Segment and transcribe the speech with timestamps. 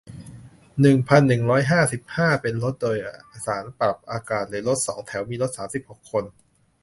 [0.81, 2.97] หนึ่งพันหนึ่งร้อยห้าสิบห้า เป็นรถโดย
[3.45, 6.23] สารปรับอากาศ หรือ รถสองแถว มีรถ สามสิบหก คน